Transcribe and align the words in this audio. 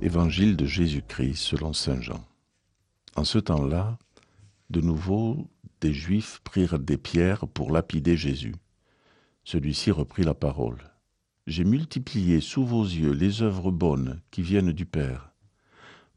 Évangile 0.00 0.56
de 0.56 0.64
Jésus-Christ 0.64 1.34
selon 1.34 1.72
Saint 1.72 2.00
Jean. 2.00 2.24
En 3.16 3.24
ce 3.24 3.38
temps-là, 3.38 3.98
de 4.70 4.80
nouveau, 4.80 5.50
des 5.80 5.92
Juifs 5.92 6.40
prirent 6.44 6.78
des 6.78 6.96
pierres 6.96 7.48
pour 7.48 7.72
lapider 7.72 8.16
Jésus. 8.16 8.54
Celui-ci 9.42 9.90
reprit 9.90 10.22
la 10.22 10.34
parole. 10.34 10.78
J'ai 11.48 11.64
multiplié 11.64 12.40
sous 12.40 12.64
vos 12.64 12.84
yeux 12.84 13.10
les 13.10 13.42
œuvres 13.42 13.72
bonnes 13.72 14.20
qui 14.30 14.42
viennent 14.42 14.70
du 14.70 14.86
Père. 14.86 15.32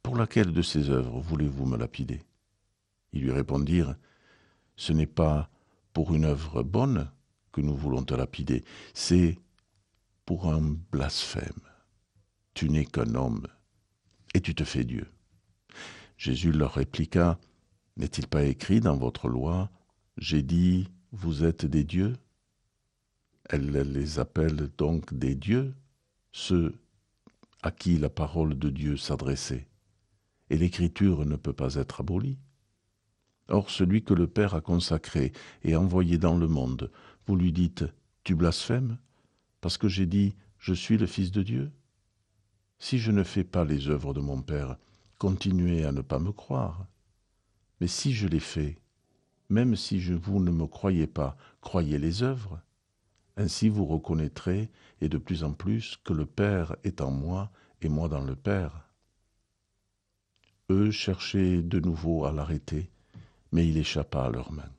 Pour 0.04 0.16
laquelle 0.16 0.54
de 0.54 0.62
ces 0.62 0.92
œuvres 0.92 1.20
voulez-vous 1.20 1.66
me 1.66 1.78
lapider? 1.78 2.22
Ils 3.14 3.24
lui 3.24 3.32
répondirent, 3.32 3.96
Ce 4.76 4.94
n'est 4.94 5.08
pas 5.08 5.50
pour 5.92 6.14
une 6.14 6.26
œuvre 6.26 6.62
bonne 6.62 7.10
que 7.52 7.62
nous 7.62 7.76
voulons 7.76 8.04
te 8.04 8.14
lapider, 8.14 8.64
c'est 8.94 9.40
pour 10.26 10.54
un 10.54 10.62
blasphème. 10.92 11.62
Tu 12.54 12.70
n'es 12.70 12.86
qu'un 12.86 13.16
homme 13.16 13.48
et 14.34 14.42
tu 14.42 14.56
te 14.56 14.64
fais 14.64 14.84
Dieu. 14.84 15.08
Jésus 16.18 16.52
leur 16.52 16.74
répliqua, 16.74 17.40
N'est-il 17.98 18.28
pas 18.28 18.44
écrit 18.44 18.80
dans 18.80 18.96
votre 18.96 19.28
loi, 19.28 19.70
J'ai 20.18 20.44
dit, 20.44 20.90
vous 21.12 21.44
êtes 21.44 21.66
des 21.66 21.84
dieux 21.84 22.16
Elle 23.50 23.72
les 23.72 24.20
appelle 24.20 24.70
donc 24.78 25.14
des 25.14 25.36
dieux, 25.36 25.74
ceux 26.32 26.74
à 27.62 27.72
qui 27.72 27.98
la 27.98 28.10
parole 28.10 28.58
de 28.58 28.70
Dieu 28.70 28.98
s'adressait. 28.98 29.68
Et 30.50 30.58
l'écriture 30.58 31.26
ne 31.26 31.36
peut 31.36 31.54
pas 31.54 31.76
être 31.76 32.02
abolie. 32.02 32.38
Or 33.50 33.70
celui 33.70 34.04
que 34.04 34.14
le 34.14 34.28
Père 34.28 34.56
a 34.56 34.62
consacré 34.62 35.34
et 35.64 35.76
envoyé 35.76 36.18
dans 36.18 36.38
le 36.38 36.48
monde, 36.48 36.92
vous 37.28 37.36
lui 37.36 37.52
dites, 37.52 37.84
Tu 38.24 38.36
blasphèmes, 38.36 38.98
parce 39.60 39.78
que 39.78 39.90
j'ai 39.90 40.06
dit, 40.06 40.36
Je 40.58 40.74
suis 40.74 40.98
le 40.98 41.08
Fils 41.08 41.32
de 41.32 41.44
Dieu 41.44 41.72
si 42.82 42.98
je 42.98 43.12
ne 43.12 43.24
fais 43.24 43.44
pas 43.44 43.64
les 43.64 43.90
œuvres 43.90 44.12
de 44.12 44.22
mon 44.22 44.42
Père, 44.42 44.76
continuez 45.20 45.86
à 45.86 45.92
ne 45.92 46.02
pas 46.02 46.18
me 46.18 46.32
croire. 46.32 46.88
Mais 47.80 47.88
si 47.88 48.12
je 48.12 48.28
les 48.28 48.40
fais, 48.40 48.80
même 49.50 49.76
si 49.76 50.00
vous 50.00 50.40
ne 50.40 50.50
me 50.50 50.66
croyez 50.66 51.06
pas, 51.06 51.38
croyez 51.62 52.00
les 52.00 52.24
œuvres. 52.24 52.60
Ainsi 53.38 53.70
vous 53.70 53.86
reconnaîtrez, 53.86 54.72
et 55.00 55.10
de 55.10 55.20
plus 55.20 55.44
en 55.44 55.54
plus, 55.54 56.00
que 56.04 56.12
le 56.12 56.26
Père 56.26 56.76
est 56.84 57.02
en 57.02 57.12
moi 57.12 57.52
et 57.84 57.88
moi 57.88 58.10
dans 58.10 58.24
le 58.24 58.36
Père. 58.36 58.90
Eux 60.72 60.90
cherchaient 60.90 61.62
de 61.62 61.80
nouveau 61.80 62.26
à 62.26 62.32
l'arrêter, 62.32 62.90
mais 63.52 63.68
il 63.68 63.78
échappa 63.78 64.24
à 64.24 64.32
leurs 64.32 64.52
mains. 64.52 64.72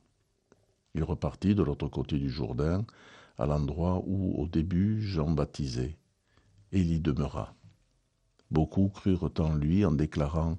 Il 0.93 1.05
repartit 1.05 1.55
de 1.55 1.63
l'autre 1.63 1.87
côté 1.87 2.19
du 2.19 2.29
Jourdain, 2.29 2.85
à 3.37 3.45
l'endroit 3.45 4.03
où 4.05 4.35
au 4.35 4.47
début 4.47 5.01
Jean 5.01 5.31
baptisait, 5.31 5.97
et 6.73 6.81
il 6.81 6.91
y 6.91 6.99
demeura. 6.99 7.55
Beaucoup 8.53 8.87
crurent 8.89 9.31
en 9.39 9.55
lui 9.55 9.83
en 9.83 9.91
déclarant 9.91 10.57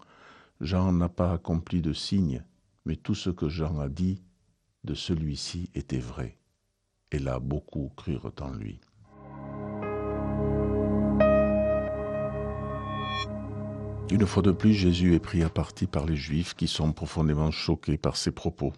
Jean 0.60 0.92
n'a 0.92 1.08
pas 1.08 1.32
accompli 1.32 1.80
de 1.80 1.92
signe, 1.92 2.42
mais 2.84 2.96
tout 2.96 3.14
ce 3.14 3.30
que 3.30 3.48
Jean 3.48 3.78
a 3.78 3.88
dit 3.88 4.20
de 4.82 4.94
celui-ci 4.94 5.70
était 5.76 6.00
vrai. 6.00 6.36
Et 7.12 7.20
là, 7.20 7.38
beaucoup 7.38 7.92
crurent 7.96 8.32
en 8.40 8.50
lui. 8.50 8.80
Une 14.10 14.26
fois 14.26 14.42
de 14.42 14.50
plus, 14.50 14.74
Jésus 14.74 15.14
est 15.14 15.20
pris 15.20 15.44
à 15.44 15.48
partie 15.48 15.86
par 15.86 16.04
les 16.04 16.16
Juifs 16.16 16.54
qui 16.54 16.66
sont 16.66 16.92
profondément 16.92 17.52
choqués 17.52 17.96
par 17.96 18.16
ses 18.16 18.32
propos. 18.32 18.72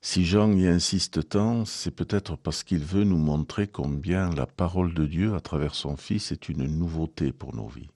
Si 0.00 0.24
Jean 0.24 0.52
y 0.52 0.68
insiste 0.68 1.28
tant, 1.28 1.64
c'est 1.64 1.90
peut-être 1.90 2.36
parce 2.36 2.62
qu'il 2.62 2.84
veut 2.84 3.02
nous 3.02 3.18
montrer 3.18 3.66
combien 3.66 4.30
la 4.30 4.46
parole 4.46 4.94
de 4.94 5.06
Dieu 5.06 5.34
à 5.34 5.40
travers 5.40 5.74
son 5.74 5.96
Fils 5.96 6.30
est 6.30 6.48
une 6.48 6.66
nouveauté 6.66 7.32
pour 7.32 7.54
nos 7.54 7.66
vies. 7.66 7.90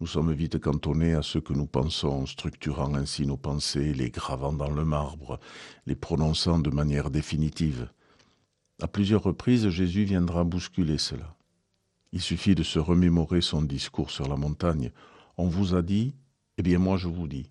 Nous 0.00 0.06
sommes 0.06 0.32
vite 0.32 0.60
cantonnés 0.60 1.14
à 1.14 1.22
ce 1.22 1.38
que 1.38 1.54
nous 1.54 1.66
pensons, 1.66 2.26
structurant 2.26 2.94
ainsi 2.94 3.26
nos 3.26 3.38
pensées, 3.38 3.94
les 3.94 4.10
gravant 4.10 4.52
dans 4.52 4.70
le 4.70 4.84
marbre, 4.84 5.40
les 5.86 5.96
prononçant 5.96 6.58
de 6.58 6.70
manière 6.70 7.10
définitive. 7.10 7.90
À 8.80 8.86
plusieurs 8.86 9.22
reprises, 9.22 9.70
Jésus 9.70 10.04
viendra 10.04 10.44
bousculer 10.44 10.98
cela. 10.98 11.34
Il 12.12 12.20
suffit 12.20 12.54
de 12.54 12.62
se 12.62 12.78
remémorer 12.78 13.40
son 13.40 13.62
discours 13.62 14.10
sur 14.10 14.28
la 14.28 14.36
montagne. 14.36 14.92
On 15.38 15.48
vous 15.48 15.74
a 15.74 15.80
dit, 15.82 16.14
eh 16.58 16.62
bien 16.62 16.78
moi 16.78 16.98
je 16.98 17.08
vous 17.08 17.26
dis. 17.26 17.50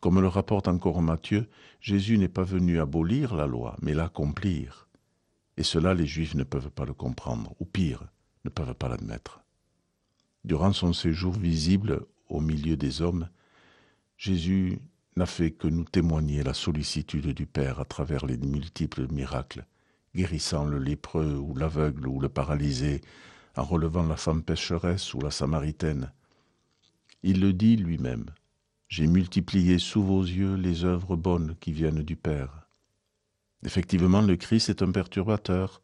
Comme 0.00 0.20
le 0.20 0.28
rapporte 0.28 0.66
encore 0.66 1.02
Matthieu, 1.02 1.48
Jésus 1.80 2.16
n'est 2.16 2.28
pas 2.28 2.42
venu 2.42 2.80
abolir 2.80 3.34
la 3.34 3.46
loi, 3.46 3.76
mais 3.82 3.92
l'accomplir. 3.92 4.88
Et 5.58 5.62
cela, 5.62 5.92
les 5.92 6.06
Juifs 6.06 6.34
ne 6.34 6.44
peuvent 6.44 6.70
pas 6.70 6.86
le 6.86 6.94
comprendre, 6.94 7.54
ou 7.60 7.66
pire, 7.66 8.04
ne 8.44 8.50
peuvent 8.50 8.74
pas 8.74 8.88
l'admettre. 8.88 9.42
Durant 10.44 10.72
son 10.72 10.94
séjour 10.94 11.34
visible 11.34 12.06
au 12.30 12.40
milieu 12.40 12.78
des 12.78 13.02
hommes, 13.02 13.28
Jésus 14.16 14.78
n'a 15.16 15.26
fait 15.26 15.50
que 15.50 15.68
nous 15.68 15.84
témoigner 15.84 16.42
la 16.42 16.54
sollicitude 16.54 17.28
du 17.28 17.46
Père 17.46 17.78
à 17.78 17.84
travers 17.84 18.24
les 18.24 18.38
multiples 18.38 19.06
miracles, 19.12 19.66
guérissant 20.14 20.64
le 20.64 20.78
lépreux 20.78 21.36
ou 21.36 21.54
l'aveugle 21.54 22.08
ou 22.08 22.20
le 22.20 22.30
paralysé, 22.30 23.02
en 23.54 23.64
relevant 23.64 24.06
la 24.06 24.16
femme 24.16 24.42
pécheresse 24.42 25.12
ou 25.12 25.20
la 25.20 25.30
samaritaine. 25.30 26.10
Il 27.22 27.40
le 27.40 27.52
dit 27.52 27.76
lui-même, 27.76 28.26
j'ai 28.90 29.06
multiplié 29.06 29.78
sous 29.78 30.02
vos 30.02 30.22
yeux 30.22 30.56
les 30.56 30.84
œuvres 30.84 31.14
bonnes 31.14 31.54
qui 31.60 31.70
viennent 31.70 32.02
du 32.02 32.16
Père. 32.16 32.66
Effectivement, 33.64 34.20
le 34.20 34.34
Christ 34.34 34.68
est 34.68 34.82
un 34.82 34.90
perturbateur, 34.90 35.80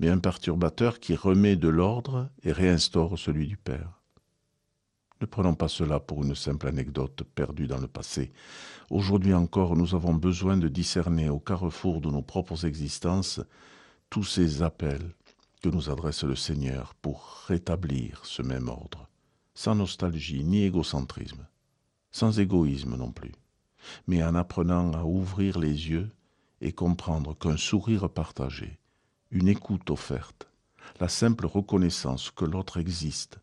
mais 0.00 0.08
un 0.08 0.18
perturbateur 0.18 0.98
qui 0.98 1.14
remet 1.14 1.56
de 1.56 1.68
l'ordre 1.68 2.30
et 2.42 2.52
réinstaure 2.52 3.18
celui 3.18 3.46
du 3.46 3.58
Père. 3.58 4.00
Ne 5.20 5.26
prenons 5.26 5.54
pas 5.54 5.68
cela 5.68 6.00
pour 6.00 6.24
une 6.24 6.34
simple 6.34 6.66
anecdote 6.66 7.24
perdue 7.34 7.66
dans 7.66 7.78
le 7.78 7.88
passé. 7.88 8.32
Aujourd'hui 8.88 9.34
encore, 9.34 9.76
nous 9.76 9.94
avons 9.94 10.14
besoin 10.14 10.56
de 10.56 10.68
discerner 10.68 11.28
au 11.28 11.38
carrefour 11.38 12.00
de 12.00 12.10
nos 12.10 12.22
propres 12.22 12.64
existences 12.64 13.40
tous 14.08 14.24
ces 14.24 14.62
appels 14.62 15.14
que 15.62 15.68
nous 15.68 15.90
adresse 15.90 16.24
le 16.24 16.36
Seigneur 16.36 16.94
pour 16.94 17.44
rétablir 17.48 18.24
ce 18.24 18.40
même 18.40 18.68
ordre, 18.68 19.10
sans 19.54 19.74
nostalgie 19.74 20.42
ni 20.42 20.64
égocentrisme 20.64 21.46
sans 22.16 22.40
égoïsme 22.40 22.96
non 22.96 23.12
plus, 23.12 23.32
mais 24.06 24.24
en 24.24 24.34
apprenant 24.34 24.90
à 24.94 25.04
ouvrir 25.04 25.58
les 25.58 25.90
yeux 25.90 26.08
et 26.62 26.72
comprendre 26.72 27.36
qu'un 27.36 27.58
sourire 27.58 28.08
partagé, 28.08 28.78
une 29.30 29.48
écoute 29.48 29.90
offerte, 29.90 30.48
la 30.98 31.10
simple 31.10 31.44
reconnaissance 31.44 32.30
que 32.30 32.46
l'autre 32.46 32.78
existe, 32.78 33.38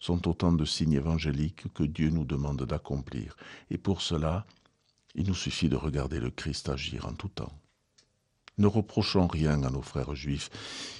sont 0.00 0.26
autant 0.26 0.50
de 0.50 0.64
signes 0.64 0.94
évangéliques 0.94 1.72
que 1.72 1.84
Dieu 1.84 2.10
nous 2.10 2.24
demande 2.24 2.64
d'accomplir. 2.64 3.36
Et 3.70 3.78
pour 3.78 4.02
cela, 4.02 4.46
il 5.14 5.28
nous 5.28 5.34
suffit 5.34 5.68
de 5.68 5.76
regarder 5.76 6.18
le 6.18 6.30
Christ 6.30 6.68
agir 6.68 7.06
en 7.06 7.12
tout 7.12 7.28
temps. 7.28 7.52
Ne 8.58 8.66
reprochons 8.66 9.28
rien 9.28 9.62
à 9.62 9.70
nos 9.70 9.82
frères 9.82 10.16
juifs. 10.16 10.50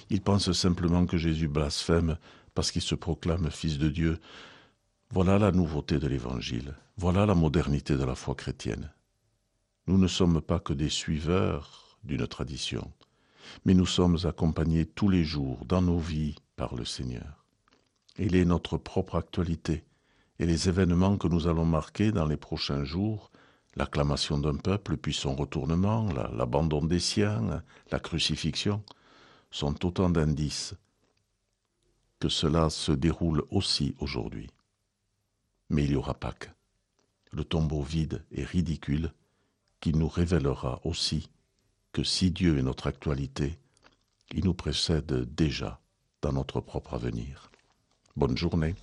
Ils 0.09 0.21
pensent 0.21 0.53
simplement 0.53 1.05
que 1.05 1.17
Jésus 1.17 1.49
blasphème 1.49 2.17
parce 2.55 2.71
qu'il 2.71 2.81
se 2.81 2.95
proclame 2.95 3.51
fils 3.51 3.77
de 3.77 3.89
Dieu. 3.89 4.19
Voilà 5.11 5.39
la 5.39 5.51
nouveauté 5.51 5.97
de 5.97 6.05
l'Évangile, 6.05 6.75
voilà 6.95 7.25
la 7.25 7.33
modernité 7.33 7.97
de 7.97 8.03
la 8.03 8.13
foi 8.13 8.35
chrétienne. 8.35 8.93
Nous 9.87 9.97
ne 9.97 10.05
sommes 10.05 10.39
pas 10.39 10.59
que 10.59 10.71
des 10.71 10.89
suiveurs 10.89 11.97
d'une 12.03 12.27
tradition, 12.27 12.91
mais 13.65 13.73
nous 13.73 13.87
sommes 13.87 14.19
accompagnés 14.25 14.85
tous 14.85 15.09
les 15.09 15.23
jours 15.23 15.65
dans 15.65 15.81
nos 15.81 15.97
vies 15.97 16.35
par 16.55 16.75
le 16.75 16.85
Seigneur. 16.85 17.43
Il 18.19 18.35
est 18.35 18.45
notre 18.45 18.77
propre 18.77 19.15
actualité 19.15 19.83
et 20.37 20.45
les 20.45 20.69
événements 20.69 21.17
que 21.17 21.27
nous 21.27 21.47
allons 21.47 21.65
marquer 21.65 22.11
dans 22.11 22.27
les 22.27 22.37
prochains 22.37 22.83
jours, 22.83 23.31
l'acclamation 23.77 24.37
d'un 24.37 24.57
peuple 24.57 24.95
puis 24.95 25.15
son 25.15 25.33
retournement, 25.35 26.07
l'abandon 26.35 26.85
des 26.85 26.99
siens, 26.99 27.63
la 27.89 27.99
crucifixion, 27.99 28.83
sont 29.49 29.83
autant 29.87 30.11
d'indices 30.11 30.75
que 32.19 32.29
cela 32.29 32.69
se 32.69 32.91
déroule 32.91 33.41
aussi 33.49 33.95
aujourd'hui. 33.97 34.51
Mais 35.69 35.83
il 35.83 35.91
y 35.91 35.95
aura 35.95 36.13
Pâques, 36.13 36.51
le 37.31 37.43
tombeau 37.43 37.81
vide 37.81 38.25
et 38.31 38.43
ridicule 38.43 39.13
qui 39.79 39.93
nous 39.93 40.07
révélera 40.07 40.81
aussi 40.83 41.29
que 41.91 42.03
si 42.03 42.31
Dieu 42.31 42.57
est 42.57 42.63
notre 42.63 42.87
actualité, 42.87 43.57
il 44.31 44.45
nous 44.45 44.53
précède 44.53 45.33
déjà 45.35 45.79
dans 46.21 46.33
notre 46.33 46.59
propre 46.61 46.93
avenir. 46.93 47.51
Bonne 48.15 48.37
journée. 48.37 48.75